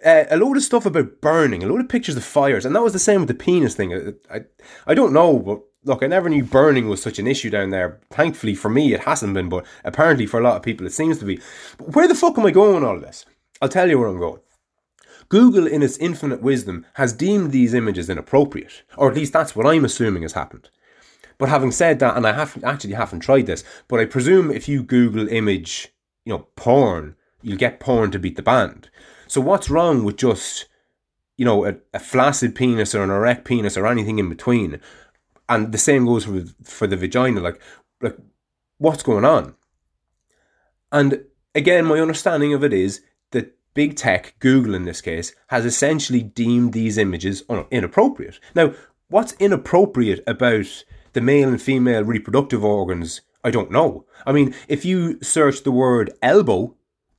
Uh, 0.02 0.24
a 0.30 0.38
load 0.38 0.56
of 0.56 0.62
stuff 0.62 0.86
about 0.86 1.20
burning, 1.20 1.62
a 1.62 1.66
load 1.66 1.82
of 1.82 1.88
pictures 1.90 2.16
of 2.16 2.24
fires, 2.24 2.64
and 2.64 2.74
that 2.74 2.82
was 2.82 2.94
the 2.94 2.98
same 2.98 3.20
with 3.20 3.28
the 3.28 3.34
penis 3.34 3.76
thing. 3.76 3.94
I, 3.94 4.36
I, 4.36 4.40
I 4.86 4.94
don't 4.94 5.12
know, 5.12 5.38
but 5.38 5.60
look, 5.84 6.02
I 6.02 6.06
never 6.06 6.29
knew 6.29 6.44
burning 6.44 6.88
was 6.88 7.02
such 7.02 7.19
an 7.19 7.26
issue 7.26 7.50
down 7.50 7.70
there. 7.70 8.00
Thankfully 8.11 8.55
for 8.55 8.69
me, 8.69 8.94
it 8.94 9.00
hasn't 9.00 9.34
been, 9.34 9.49
but 9.49 9.67
apparently 9.84 10.26
for 10.26 10.38
a 10.38 10.43
lot 10.43 10.56
of 10.56 10.62
people, 10.62 10.87
it 10.87 10.93
seems 10.93 11.19
to 11.19 11.25
be. 11.25 11.40
But 11.79 11.94
where 11.94 12.08
the 12.08 12.14
fuck 12.14 12.38
am 12.38 12.46
I 12.46 12.50
going 12.50 12.75
with 12.75 12.84
all 12.84 12.96
of 12.96 13.02
this? 13.02 13.25
I'll 13.61 13.69
tell 13.69 13.88
you 13.88 13.99
where 13.99 14.08
I'm 14.08 14.19
going. 14.19 14.40
Google, 15.29 15.67
in 15.67 15.82
its 15.82 15.96
infinite 15.99 16.43
wisdom, 16.43 16.84
has 16.94 17.12
deemed 17.12 17.52
these 17.52 17.75
images 17.75 18.11
inappropriate, 18.11 18.82
or 18.96 19.11
at 19.11 19.17
least 19.17 19.32
that's 19.32 19.56
what 19.56 19.67
I'm 19.67 19.84
assuming 19.84 20.23
has 20.23 20.34
happened. 20.34 20.69
But 21.38 21.49
having 21.49 21.73
said 21.73 21.99
that, 22.00 22.17
and 22.17 22.26
I 22.26 22.32
haven't 22.32 22.64
actually 22.64 22.93
haven't 22.93 23.20
tried 23.20 23.46
this, 23.46 23.64
but 23.88 23.99
I 23.99 24.05
presume 24.05 24.50
if 24.50 24.68
you 24.68 24.83
Google 24.83 25.28
image, 25.28 25.88
you 26.25 26.33
know, 26.33 26.47
porn, 26.56 27.16
you'll 27.40 27.56
get 27.56 27.80
porn 27.80 28.11
to 28.11 28.18
beat 28.18 28.37
the 28.37 28.42
band. 28.42 28.90
So 29.26 29.40
what's 29.40 29.71
wrong 29.71 30.04
with 30.04 30.16
just, 30.18 30.66
you 31.37 31.45
know, 31.45 31.64
a, 31.64 31.76
a 31.95 31.99
flaccid 31.99 32.54
penis 32.54 32.95
or 32.95 33.02
an 33.02 33.11
erect 33.11 33.45
penis 33.45 33.76
or 33.76 33.87
anything 33.87 34.18
in 34.18 34.28
between? 34.28 34.80
And 35.49 35.72
the 35.72 35.78
same 35.78 36.06
goes 36.06 36.25
for 36.25 36.44
for 36.64 36.87
the 36.87 36.96
vagina. 36.96 37.40
Like, 37.40 37.61
like 38.00 38.16
what's 38.78 39.02
going 39.02 39.25
on? 39.25 39.54
And 40.90 41.25
again, 41.54 41.84
my 41.84 42.00
understanding 42.00 42.52
of 42.52 42.62
it 42.62 42.72
is 42.72 43.02
that 43.30 43.56
big 43.75 43.96
tech, 43.96 44.34
Google 44.38 44.75
in 44.75 44.84
this 44.84 45.00
case, 45.00 45.34
has 45.49 45.64
essentially 45.64 46.22
deemed 46.22 46.72
these 46.72 46.99
images 46.99 47.42
inappropriate. 47.70 48.38
Now, 48.54 48.75
what's 49.08 49.34
inappropriate 49.34 50.22
about 50.26 50.84
the 51.12 51.20
male 51.20 51.49
and 51.49 51.61
female 51.61 52.04
reproductive 52.04 52.64
organs? 52.64 53.22
I 53.44 53.50
don't 53.50 53.70
know. 53.70 54.06
I 54.26 54.32
mean, 54.32 54.54
if 54.68 54.84
you 54.84 55.20
search 55.22 55.62
the 55.62 55.72
word 55.72 56.12
elbow, 56.22 56.76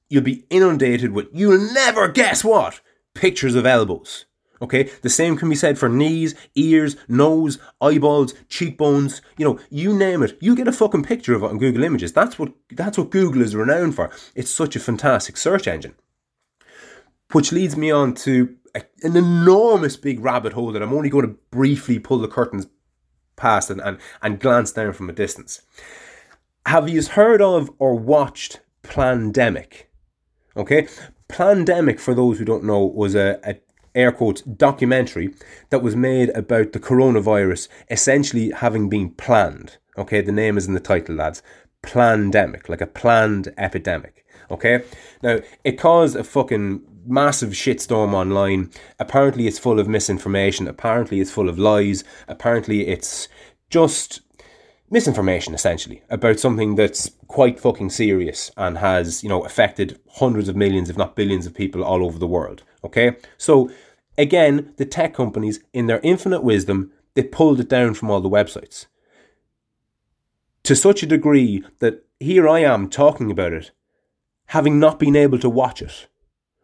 you'll 0.09 0.23
be 0.23 0.45
inundated 0.49 1.11
with 1.11 1.27
you'll 1.33 1.73
never 1.73 2.07
guess 2.07 2.43
what 2.43 2.81
pictures 3.13 3.55
of 3.55 3.65
elbows. 3.65 4.25
Okay, 4.61 4.89
the 5.01 5.09
same 5.09 5.35
can 5.35 5.49
be 5.49 5.55
said 5.55 5.77
for 5.77 5.89
knees, 5.89 6.35
ears, 6.55 6.95
nose, 7.07 7.59
eyeballs, 7.81 8.33
cheekbones. 8.47 9.21
You 9.37 9.45
know, 9.45 9.59
you 9.69 9.93
name 9.93 10.23
it. 10.23 10.37
You 10.39 10.55
get 10.55 10.67
a 10.67 10.71
fucking 10.71 11.03
picture 11.03 11.33
of 11.33 11.43
it 11.43 11.49
on 11.49 11.57
Google 11.57 11.83
Images. 11.83 12.13
That's 12.13 12.39
what 12.39 12.53
that's 12.71 12.97
what 12.97 13.09
Google 13.09 13.41
is 13.41 13.55
renowned 13.55 13.95
for. 13.95 14.09
It's 14.35 14.51
such 14.51 14.75
a 14.75 14.79
fantastic 14.79 15.37
search 15.37 15.67
engine. 15.67 15.95
Which 17.31 17.51
leads 17.51 17.75
me 17.75 17.91
on 17.91 18.13
to 18.15 18.55
a, 18.75 18.83
an 19.01 19.17
enormous 19.17 19.97
big 19.97 20.19
rabbit 20.19 20.53
hole 20.53 20.71
that 20.71 20.81
I'm 20.81 20.93
only 20.93 21.09
going 21.09 21.27
to 21.27 21.37
briefly 21.51 21.99
pull 21.99 22.19
the 22.19 22.27
curtains 22.27 22.67
past 23.35 23.69
and, 23.69 23.81
and, 23.81 23.97
and 24.21 24.39
glance 24.39 24.71
down 24.71 24.93
from 24.93 25.09
a 25.09 25.13
distance. 25.13 25.61
Have 26.65 26.87
you 26.87 27.01
heard 27.03 27.41
of 27.41 27.71
or 27.79 27.95
watched 27.95 28.61
Plandemic? 28.83 29.83
Okay, 30.55 30.87
Plandemic, 31.27 31.99
for 31.99 32.13
those 32.13 32.37
who 32.37 32.45
don't 32.45 32.63
know, 32.63 32.85
was 32.85 33.15
a, 33.15 33.39
a 33.43 33.55
air 33.95 34.11
quotes 34.11 34.41
documentary 34.41 35.33
that 35.69 35.81
was 35.83 35.95
made 35.95 36.29
about 36.29 36.71
the 36.71 36.79
coronavirus 36.79 37.67
essentially 37.89 38.51
having 38.51 38.89
been 38.89 39.09
planned. 39.11 39.77
Okay, 39.97 40.21
the 40.21 40.31
name 40.31 40.57
is 40.57 40.67
in 40.67 40.73
the 40.73 40.79
title, 40.79 41.15
lads. 41.15 41.43
Plandemic, 41.83 42.69
like 42.69 42.81
a 42.81 42.87
planned 42.87 43.53
epidemic. 43.57 44.25
Okay, 44.49 44.83
now 45.21 45.39
it 45.63 45.73
caused 45.73 46.15
a 46.15 46.23
fucking 46.23 46.81
massive 47.05 47.51
shitstorm 47.51 48.13
online. 48.13 48.71
Apparently, 48.99 49.47
it's 49.47 49.59
full 49.59 49.79
of 49.79 49.87
misinformation. 49.87 50.67
Apparently, 50.67 51.19
it's 51.19 51.31
full 51.31 51.49
of 51.49 51.59
lies. 51.59 52.03
Apparently, 52.27 52.87
it's 52.87 53.27
just 53.69 54.21
misinformation 54.93 55.55
essentially 55.55 56.03
about 56.11 56.39
something 56.39 56.75
that's 56.75 57.09
quite 57.27 57.59
fucking 57.59 57.89
serious 57.89 58.51
and 58.55 58.77
has, 58.77 59.23
you 59.23 59.27
know, 59.27 59.43
affected 59.43 59.99
hundreds 60.07 60.47
of 60.47 60.55
millions, 60.55 60.87
if 60.87 60.95
not 60.95 61.15
billions 61.15 61.47
of 61.47 61.55
people 61.55 61.83
all 61.83 62.05
over 62.05 62.19
the 62.19 62.27
world. 62.27 62.61
Okay? 62.83 63.17
So 63.39 63.71
again, 64.19 64.71
the 64.77 64.85
tech 64.85 65.15
companies, 65.15 65.59
in 65.73 65.87
their 65.87 65.99
infinite 66.03 66.43
wisdom, 66.43 66.91
they 67.15 67.23
pulled 67.23 67.59
it 67.59 67.67
down 67.67 67.95
from 67.95 68.11
all 68.11 68.21
the 68.21 68.29
websites. 68.29 68.85
To 70.61 70.75
such 70.75 71.01
a 71.01 71.07
degree 71.07 71.63
that 71.79 72.05
here 72.19 72.47
I 72.47 72.59
am 72.59 72.87
talking 72.87 73.31
about 73.31 73.51
it, 73.51 73.71
having 74.47 74.79
not 74.79 74.99
been 74.99 75.15
able 75.15 75.39
to 75.39 75.49
watch 75.49 75.81
it. 75.81 76.07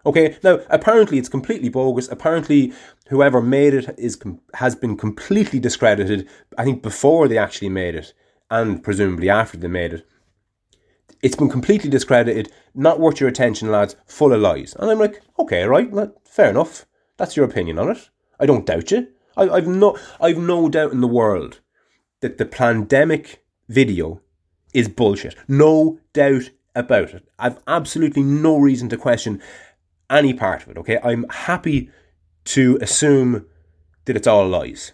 Okay, 0.05 0.37
now 0.43 0.59
apparently 0.69 1.17
it's 1.17 1.29
completely 1.29 1.69
bogus. 1.69 2.07
Apparently, 2.09 2.73
whoever 3.09 3.41
made 3.41 3.73
it 3.73 3.93
is 3.97 4.17
has 4.53 4.75
been 4.75 4.95
completely 4.95 5.59
discredited. 5.59 6.27
I 6.57 6.63
think 6.63 6.81
before 6.81 7.27
they 7.27 7.37
actually 7.37 7.69
made 7.69 7.95
it, 7.95 8.13
and 8.49 8.83
presumably 8.83 9.29
after 9.29 9.57
they 9.57 9.67
made 9.67 9.93
it. 9.93 10.07
It's 11.21 11.35
been 11.35 11.49
completely 11.49 11.89
discredited, 11.89 12.51
not 12.73 12.99
worth 12.99 13.19
your 13.19 13.27
attention, 13.27 13.69
lads, 13.69 13.95
full 14.05 14.31
of 14.31 14.39
lies. 14.39 14.73
And 14.79 14.89
I'm 14.89 14.99
like, 14.99 15.21
okay, 15.37 15.65
right, 15.65 15.91
fair 16.23 16.49
enough. 16.49 16.85
That's 17.17 17.35
your 17.35 17.45
opinion 17.45 17.77
on 17.77 17.91
it. 17.91 18.09
I 18.39 18.45
don't 18.45 18.65
doubt 18.65 18.91
you. 18.91 19.07
I, 19.35 19.49
I've 19.49 19.67
no, 19.67 19.97
I've 20.21 20.37
no 20.37 20.69
doubt 20.69 20.93
in 20.93 21.01
the 21.01 21.07
world 21.07 21.59
that 22.21 22.37
the 22.37 22.45
Plandemic 22.45 23.37
video 23.67 24.21
is 24.73 24.87
bullshit. 24.87 25.35
No 25.47 25.99
doubt 26.13 26.51
about 26.73 27.13
it. 27.13 27.27
I've 27.37 27.59
absolutely 27.67 28.23
no 28.23 28.57
reason 28.57 28.87
to 28.89 28.97
question 28.97 29.41
any 30.09 30.33
part 30.33 30.63
of 30.63 30.69
it. 30.69 30.77
Okay, 30.77 30.99
I'm 31.03 31.25
happy 31.29 31.91
to 32.45 32.77
assume 32.81 33.45
that 34.05 34.15
it's 34.15 34.27
all 34.27 34.47
lies. 34.47 34.93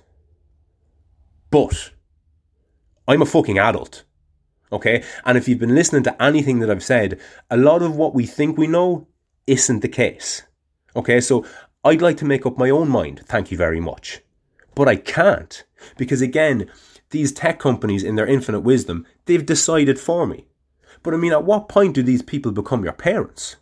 But 1.49 1.91
I'm 3.07 3.21
a 3.21 3.25
fucking 3.25 3.57
adult. 3.57 4.03
Okay? 4.71 5.03
And 5.23 5.37
if 5.37 5.47
you've 5.47 5.59
been 5.59 5.75
listening 5.75 6.03
to 6.03 6.21
anything 6.21 6.59
that 6.59 6.69
I've 6.69 6.83
said, 6.83 7.19
a 7.49 7.57
lot 7.57 7.81
of 7.81 7.95
what 7.95 8.13
we 8.13 8.25
think 8.25 8.57
we 8.57 8.67
know 8.67 9.07
isn't 9.47 9.81
the 9.81 9.87
case. 9.87 10.43
Okay? 10.95 11.21
So 11.21 11.45
I'd 11.83 12.01
like 12.01 12.17
to 12.17 12.25
make 12.25 12.45
up 12.45 12.57
my 12.57 12.69
own 12.69 12.89
mind. 12.89 13.21
Thank 13.25 13.51
you 13.51 13.57
very 13.57 13.79
much. 13.79 14.21
But 14.73 14.89
I 14.89 14.97
can't. 14.97 15.63
Because 15.97 16.21
again, 16.21 16.69
these 17.11 17.31
tech 17.31 17.59
companies, 17.59 18.03
in 18.03 18.15
their 18.15 18.27
infinite 18.27 18.61
wisdom, 18.61 19.05
they've 19.25 19.45
decided 19.45 19.99
for 19.99 20.25
me. 20.25 20.47
But 21.03 21.13
I 21.13 21.17
mean, 21.17 21.31
at 21.31 21.45
what 21.45 21.69
point 21.69 21.93
do 21.93 22.03
these 22.03 22.23
people 22.23 22.51
become 22.51 22.83
your 22.83 22.93
parents? 22.93 23.57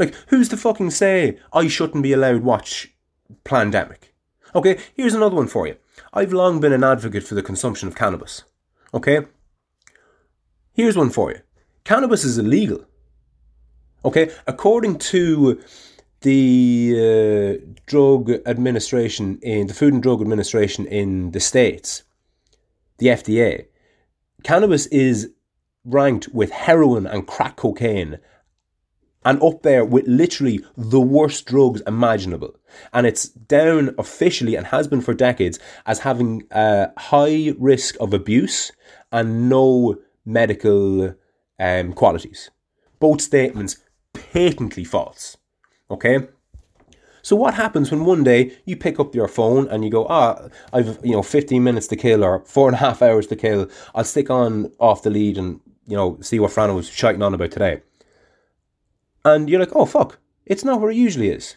Like, 0.00 0.14
who's 0.28 0.48
to 0.48 0.56
fucking 0.56 0.90
say 0.90 1.38
I 1.52 1.68
shouldn't 1.68 2.02
be 2.02 2.14
allowed 2.14 2.42
watch 2.42 2.94
Plandemic? 3.44 4.12
Okay, 4.54 4.78
here's 4.94 5.12
another 5.12 5.36
one 5.36 5.46
for 5.46 5.66
you. 5.66 5.76
I've 6.14 6.32
long 6.32 6.58
been 6.58 6.72
an 6.72 6.82
advocate 6.82 7.22
for 7.22 7.34
the 7.34 7.42
consumption 7.42 7.86
of 7.86 7.94
cannabis. 7.94 8.44
Okay? 8.94 9.26
Here's 10.72 10.96
one 10.96 11.10
for 11.10 11.30
you 11.30 11.40
cannabis 11.84 12.24
is 12.24 12.38
illegal. 12.38 12.86
Okay? 14.02 14.30
According 14.46 14.98
to 15.10 15.60
the 16.22 17.60
uh, 17.62 17.72
drug 17.84 18.30
administration 18.46 19.38
in 19.42 19.66
the 19.66 19.74
Food 19.74 19.92
and 19.92 20.02
Drug 20.02 20.22
Administration 20.22 20.86
in 20.86 21.32
the 21.32 21.40
States, 21.40 22.04
the 22.96 23.08
FDA, 23.08 23.66
cannabis 24.44 24.86
is 24.86 25.30
ranked 25.84 26.28
with 26.28 26.50
heroin 26.52 27.06
and 27.06 27.26
crack 27.26 27.56
cocaine 27.56 28.18
and 29.24 29.42
up 29.42 29.62
there 29.62 29.84
with 29.84 30.06
literally 30.06 30.64
the 30.76 31.00
worst 31.00 31.46
drugs 31.46 31.82
imaginable. 31.86 32.56
And 32.92 33.06
it's 33.06 33.28
down 33.28 33.94
officially 33.98 34.56
and 34.56 34.66
has 34.68 34.88
been 34.88 35.00
for 35.00 35.14
decades 35.14 35.58
as 35.86 36.00
having 36.00 36.44
a 36.50 36.90
high 36.98 37.54
risk 37.58 37.96
of 38.00 38.14
abuse 38.14 38.72
and 39.12 39.48
no 39.48 39.98
medical 40.24 41.14
um, 41.58 41.92
qualities. 41.92 42.50
Both 42.98 43.20
statements 43.20 43.78
patently 44.12 44.84
false. 44.84 45.36
Okay? 45.90 46.28
So 47.22 47.36
what 47.36 47.54
happens 47.54 47.90
when 47.90 48.04
one 48.04 48.24
day 48.24 48.56
you 48.64 48.76
pick 48.76 48.98
up 48.98 49.14
your 49.14 49.28
phone 49.28 49.68
and 49.68 49.84
you 49.84 49.90
go, 49.90 50.06
ah, 50.08 50.48
I've 50.72 50.98
you 51.04 51.12
know 51.12 51.22
15 51.22 51.62
minutes 51.62 51.86
to 51.88 51.96
kill 51.96 52.24
or 52.24 52.44
four 52.46 52.68
and 52.68 52.74
a 52.74 52.78
half 52.78 53.02
hours 53.02 53.26
to 53.28 53.36
kill. 53.36 53.68
I'll 53.94 54.04
stick 54.04 54.30
on 54.30 54.72
off 54.78 55.02
the 55.02 55.10
lead 55.10 55.36
and 55.36 55.60
you 55.86 55.96
know 55.96 56.18
see 56.22 56.38
what 56.40 56.50
Frano 56.50 56.74
was 56.74 56.88
shouting 56.88 57.22
on 57.22 57.34
about 57.34 57.50
today. 57.50 57.82
And 59.24 59.48
you're 59.48 59.60
like, 59.60 59.74
oh 59.74 59.86
fuck, 59.86 60.18
it's 60.46 60.64
not 60.64 60.80
where 60.80 60.90
it 60.90 60.96
usually 60.96 61.28
is. 61.28 61.56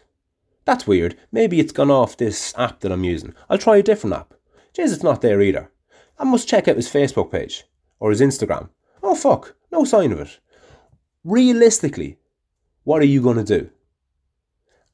That's 0.65 0.87
weird. 0.87 1.17
Maybe 1.31 1.59
it's 1.59 1.71
gone 1.71 1.91
off 1.91 2.17
this 2.17 2.53
app 2.57 2.79
that 2.81 2.91
I'm 2.91 3.03
using. 3.03 3.33
I'll 3.49 3.57
try 3.57 3.77
a 3.77 3.83
different 3.83 4.15
app. 4.15 4.33
Jeez, 4.73 4.93
it's 4.93 5.03
not 5.03 5.21
there 5.21 5.41
either. 5.41 5.71
I 6.17 6.23
must 6.23 6.47
check 6.47 6.67
out 6.67 6.77
his 6.77 6.89
Facebook 6.89 7.31
page 7.31 7.65
or 7.99 8.09
his 8.09 8.21
Instagram. 8.21 8.69
Oh 9.01 9.15
fuck, 9.15 9.55
no 9.71 9.83
sign 9.83 10.11
of 10.11 10.19
it. 10.19 10.39
Realistically, 11.23 12.17
what 12.83 13.01
are 13.01 13.05
you 13.05 13.21
going 13.21 13.37
to 13.37 13.43
do? 13.43 13.69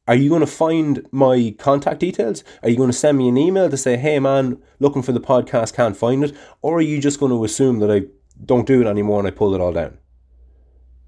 Are 0.07 0.15
you 0.15 0.29
going 0.29 0.41
to 0.41 0.47
find 0.47 1.07
my 1.11 1.53
contact 1.59 1.99
details? 1.99 2.43
Are 2.63 2.69
you 2.69 2.77
going 2.77 2.89
to 2.89 2.97
send 2.97 3.19
me 3.19 3.29
an 3.29 3.38
email 3.38 3.69
to 3.69 3.77
say, 3.77 3.95
hey 3.95 4.19
man, 4.19 4.59
looking 4.79 5.03
for 5.03 5.11
the 5.11 5.19
podcast, 5.19 5.75
can't 5.75 5.95
find 5.95 6.23
it? 6.23 6.35
Or 6.63 6.77
are 6.77 6.81
you 6.81 6.99
just 6.99 7.19
going 7.19 7.31
to 7.31 7.43
assume 7.43 7.77
that 7.79 7.91
I 7.91 8.07
don't 8.43 8.65
do 8.65 8.81
it 8.81 8.88
anymore 8.88 9.19
and 9.19 9.27
I 9.27 9.31
pull 9.31 9.53
it 9.53 9.61
all 9.61 9.73
down? 9.73 9.99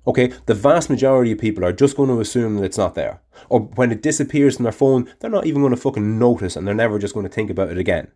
Okay, 0.08 0.34
the 0.48 0.56
vast 0.56 0.90
majority 0.90 1.32
of 1.32 1.38
people 1.38 1.64
are 1.64 1.72
just 1.72 1.96
going 1.96 2.10
to 2.10 2.20
assume 2.20 2.58
that 2.58 2.64
it's 2.64 2.78
not 2.78 2.96
there. 2.96 3.22
Or 3.50 3.62
when 3.62 3.92
it 3.92 4.02
disappears 4.02 4.56
from 4.56 4.64
their 4.64 4.72
phone, 4.72 5.08
they're 5.20 5.30
not 5.30 5.46
even 5.46 5.62
going 5.62 5.76
to 5.76 5.80
fucking 5.80 6.18
notice 6.18 6.56
and 6.56 6.68
they're 6.68 6.74
never 6.74 6.98
just 6.98 7.14
going 7.14 7.26
to 7.26 7.32
think 7.32 7.52
about 7.52 7.70
it 7.70 7.78
again. 7.78 8.12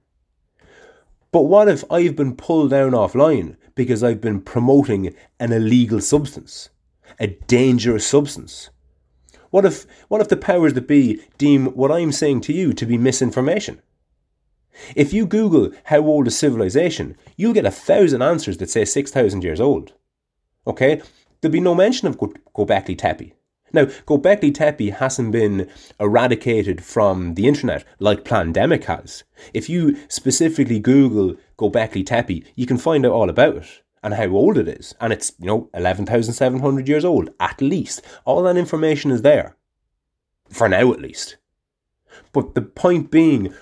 But 1.32 1.44
what 1.44 1.68
if 1.68 1.84
I've 1.92 2.16
been 2.16 2.36
pulled 2.36 2.72
down 2.72 2.92
offline 2.92 3.58
because 3.76 4.04
I've 4.04 4.22
been 4.22 4.42
promoting 4.42 5.14
an 5.40 5.52
illegal 5.52 6.00
substance, 6.02 6.70
a 7.20 7.28
dangerous 7.28 8.08
substance? 8.08 8.70
What 9.52 9.66
if 9.66 9.86
what 10.08 10.22
if 10.22 10.30
the 10.30 10.38
powers 10.38 10.74
that 10.74 10.88
be 10.88 11.22
deem 11.38 11.68
what 11.68 11.92
I'm 11.92 12.12
saying 12.12 12.42
to 12.42 12.54
you 12.54 12.74
to 12.74 12.86
be 12.86 12.98
misinformation? 12.98 13.82
If 14.96 15.14
you 15.14 15.26
Google 15.26 15.72
how 15.86 16.00
old 16.00 16.28
is 16.28 16.38
civilization, 16.38 17.16
you'll 17.38 17.54
get 17.54 17.66
a 17.66 17.72
thousand 17.72 18.22
answers 18.22 18.58
that 18.58 18.70
say 18.70 18.86
six 18.86 19.12
thousand 19.12 19.44
years 19.44 19.62
old. 19.62 19.94
Okay? 20.68 21.02
There'll 21.46 21.54
be 21.54 21.60
no 21.60 21.76
mention 21.76 22.08
of 22.08 22.18
Gobekli 22.18 22.98
Tepe. 22.98 23.36
Now, 23.72 23.86
Gobekli 24.08 24.52
Tepe 24.52 24.90
hasn't 24.90 25.32
been 25.32 25.70
eradicated 26.00 26.84
from 26.84 27.36
the 27.36 27.48
internet 27.48 27.86
like 28.00 28.24
Plandemic 28.24 28.86
has. 28.86 29.24
If 29.54 29.70
you 29.70 29.96
specifically 30.08 30.80
Google 30.80 31.36
Gobekli 31.60 32.04
Tepe, 32.04 32.44
you 32.56 32.66
can 32.66 32.80
find 32.80 33.06
out 33.06 33.12
all 33.12 33.30
about 33.30 33.58
it 33.58 33.84
and 34.02 34.16
how 34.16 34.30
old 34.30 34.58
it 34.58 34.68
is. 34.68 34.96
And 35.00 35.14
it's, 35.14 35.34
you 35.38 35.46
know, 35.46 35.70
11,700 35.76 36.88
years 36.88 37.06
old, 37.06 37.30
at 37.40 37.62
least. 37.62 38.02
All 38.26 38.42
that 38.42 38.58
information 38.58 39.12
is 39.12 39.22
there. 39.22 39.56
For 40.50 40.68
now, 40.68 40.92
at 40.94 41.00
least. 41.00 41.38
But 42.34 42.56
the 42.56 42.64
point 42.64 43.12
being, 43.12 43.54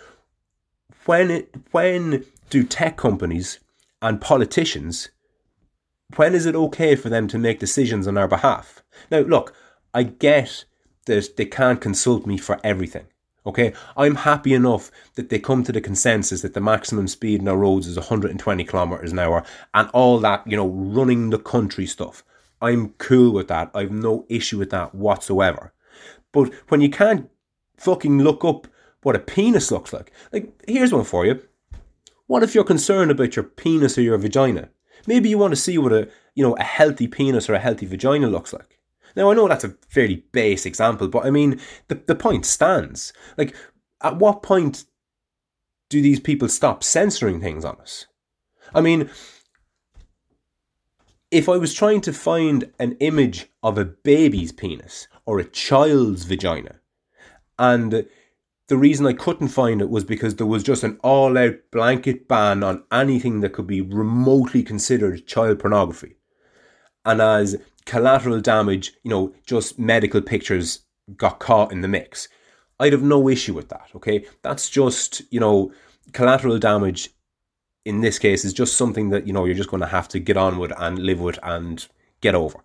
when, 1.04 1.30
it, 1.30 1.54
when 1.72 2.24
do 2.50 2.64
tech 2.64 2.96
companies 2.96 3.60
and 4.02 4.22
politicians, 4.22 5.10
when 6.16 6.36
is 6.36 6.46
it 6.46 6.56
okay 6.56 6.96
for 6.96 7.10
them 7.10 7.28
to 7.30 7.38
make 7.38 7.60
decisions 7.60 8.08
on 8.08 8.18
our 8.18 8.28
behalf? 8.28 8.84
Now, 9.10 9.20
look, 9.20 9.56
I 9.94 10.04
get 10.04 10.66
that 11.06 11.38
they 11.38 11.46
can't 11.46 11.82
consult 11.82 12.26
me 12.26 12.38
for 12.38 12.60
everything. 12.64 13.08
Okay, 13.46 13.74
I'm 13.98 14.16
happy 14.16 14.54
enough 14.54 14.90
that 15.16 15.30
they 15.30 15.38
come 15.38 15.64
to 15.66 15.74
the 15.74 15.82
consensus 15.82 16.44
that 16.44 16.54
the 16.54 16.62
maximum 16.62 17.10
speed 17.10 17.42
in 17.42 17.48
our 17.48 17.58
roads 17.58 17.88
is 17.88 17.98
120 17.98 18.64
kilometers 18.64 19.12
an 19.12 19.20
hour 19.20 19.44
and 19.74 19.90
all 19.90 20.18
that, 20.20 20.48
you 20.48 20.56
know, 20.56 20.68
running 20.68 21.30
the 21.30 21.40
country 21.40 21.86
stuff. 21.86 22.24
I'm 22.62 22.90
cool 23.00 23.34
with 23.34 23.50
that. 23.50 23.70
I've 23.76 23.92
no 23.92 24.26
issue 24.30 24.58
with 24.58 24.70
that 24.70 24.96
whatsoever. 24.96 25.74
But 26.32 26.54
when 26.70 26.80
you 26.80 26.90
can't 26.90 27.30
fucking 27.76 28.20
look 28.20 28.46
up 28.46 28.68
what 29.02 29.18
a 29.18 29.20
penis 29.20 29.72
looks 29.72 29.92
like, 29.92 30.14
like, 30.32 30.54
here's 30.66 30.94
one 30.94 31.04
for 31.04 31.26
you. 31.26 31.42
What 32.28 32.44
if 32.44 32.56
you're 32.56 32.64
concerned 32.64 33.12
about 33.12 33.36
your 33.36 33.44
penis 33.44 33.98
or 33.98 34.02
your 34.02 34.18
vagina? 34.18 34.70
Maybe 35.08 35.30
you 35.30 35.38
want 35.38 35.52
to 35.52 35.60
see 35.60 35.78
what 35.78 35.94
a, 35.94 36.10
you 36.36 36.44
know, 36.44 36.56
a 36.56 36.64
healthy 36.64 37.08
penis 37.08 37.50
or 37.50 37.54
a 37.54 37.60
healthy 37.60 37.86
vagina 37.86 38.28
looks 38.28 38.54
like. 38.54 38.80
Now, 39.16 39.30
I 39.30 39.34
know 39.36 39.48
that's 39.48 39.64
a 39.64 39.76
fairly 39.90 40.24
base 40.32 40.66
example, 40.66 41.08
but 41.08 41.26
I 41.26 41.30
mean, 41.30 41.60
the, 41.88 41.96
the 41.96 42.16
point 42.16 42.46
stands. 42.46 43.14
Like, 43.38 43.56
at 44.02 44.18
what 44.18 44.44
point 44.44 44.86
do 45.90 46.02
these 46.02 46.20
people 46.20 46.50
stop 46.50 46.84
censoring 46.84 47.40
things 47.40 47.64
on 47.64 47.80
us? 47.80 48.08
I 48.74 48.82
mean, 48.82 49.10
if 51.30 51.48
I 51.48 51.58
was 51.58 51.74
trying 51.74 52.02
to 52.02 52.14
find 52.14 52.72
an 52.80 52.98
image 53.00 53.48
of 53.62 53.78
a 53.78 53.86
baby's 53.86 54.52
penis 54.52 55.08
or 55.26 55.40
a 55.40 55.44
child's 55.44 56.26
vagina, 56.26 56.80
and 57.60 58.08
the 58.74 58.80
reason 58.80 59.06
I 59.06 59.14
couldn't 59.14 59.50
find 59.50 59.84
it 59.84 59.92
was 59.92 60.04
because 60.04 60.38
there 60.38 60.48
was 60.48 60.64
just 60.64 60.84
an 60.84 60.98
all 61.04 61.38
out 61.38 61.58
blanket 61.72 62.28
ban 62.28 62.64
on 62.64 62.82
anything 62.92 63.42
that 63.42 63.54
could 63.54 63.68
be 63.68 63.82
remotely 63.82 64.64
considered 64.64 65.28
child 65.28 65.60
pornography. 65.60 66.16
And 67.06 67.22
as 67.22 67.56
collateral 67.86 68.42
damage, 68.42 68.94
you 69.04 69.12
know, 69.12 69.32
just 69.46 69.78
medical 69.78 70.24
pictures 70.24 70.80
got 71.16 71.38
caught 71.40 71.72
in 71.72 71.82
the 71.82 71.88
mix. 71.88 72.28
I'd 72.80 72.94
have 72.94 73.04
no 73.04 73.30
issue 73.30 73.54
with 73.54 73.70
that, 73.70 73.90
okay? 73.94 74.26
That's 74.42 74.72
just, 74.72 75.22
you 75.32 75.40
know, 75.40 75.72
collateral 76.14 76.58
damage 76.58 77.12
in 77.86 78.02
this 78.02 78.18
case 78.18 78.44
is 78.44 78.54
just 78.54 78.76
something 78.76 79.10
that 79.10 79.28
you 79.28 79.34
know 79.34 79.46
you're 79.46 79.54
just 79.54 79.70
going 79.70 79.82
to 79.82 79.88
have 79.88 80.08
to 80.08 80.20
get 80.20 80.36
on 80.36 80.58
with 80.58 80.74
and 80.80 80.98
live 80.98 81.20
with 81.20 81.38
and 81.44 81.88
get 82.22 82.34
over. 82.34 82.58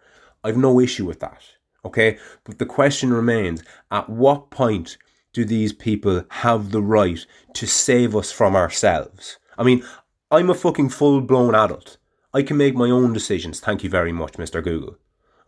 I've 0.42 0.56
no 0.56 0.80
issue 0.80 1.04
with 1.04 1.20
that. 1.20 1.42
Okay, 1.84 2.16
but 2.44 2.58
the 2.58 2.64
question 2.64 3.12
remains: 3.12 3.62
At 3.90 4.08
what 4.08 4.48
point 4.48 4.96
do 5.38 5.45
these 5.45 5.73
people 5.73 6.25
have 6.30 6.73
the 6.73 6.83
right 6.83 7.25
to 7.54 7.64
save 7.64 8.16
us 8.16 8.33
from 8.33 8.57
ourselves? 8.57 9.38
I 9.57 9.62
mean, 9.62 9.85
I'm 10.33 10.50
a 10.50 10.54
fucking 10.54 10.88
full 10.88 11.21
blown 11.21 11.54
adult. 11.54 11.97
I 12.35 12.42
can 12.42 12.57
make 12.57 12.75
my 12.75 12.90
own 12.90 13.12
decisions. 13.12 13.61
Thank 13.61 13.85
you 13.85 13.88
very 13.88 14.11
much, 14.11 14.33
Mr. 14.33 14.62
Google. 14.64 14.97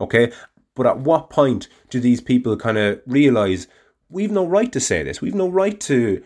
Okay, 0.01 0.31
but 0.77 0.87
at 0.87 1.01
what 1.01 1.29
point 1.29 1.67
do 1.89 1.99
these 1.99 2.21
people 2.21 2.57
kind 2.57 2.79
of 2.79 3.01
realize 3.05 3.67
we've 4.09 4.31
no 4.31 4.47
right 4.47 4.71
to 4.71 4.79
say 4.79 5.03
this? 5.03 5.21
We've 5.21 5.35
no 5.35 5.49
right 5.49 5.81
to 5.81 6.23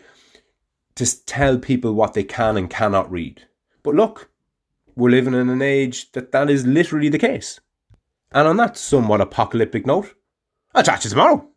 to 0.93 1.25
tell 1.25 1.57
people 1.57 1.93
what 1.93 2.13
they 2.13 2.23
can 2.23 2.57
and 2.57 2.69
cannot 2.69 3.11
read. 3.11 3.47
But 3.81 3.95
look, 3.95 4.29
we're 4.95 5.09
living 5.09 5.33
in 5.33 5.49
an 5.49 5.63
age 5.63 6.11
that 6.11 6.31
that 6.33 6.51
is 6.51 6.67
literally 6.67 7.09
the 7.09 7.17
case. 7.17 7.59
And 8.31 8.47
on 8.47 8.57
that 8.57 8.77
somewhat 8.77 9.21
apocalyptic 9.21 9.87
note, 9.87 10.13
I'll 10.75 10.83
chat 10.83 11.01
to 11.01 11.07
you 11.07 11.09
tomorrow. 11.09 11.49